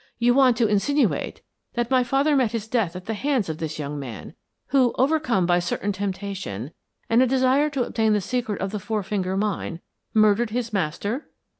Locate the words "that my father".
1.75-2.35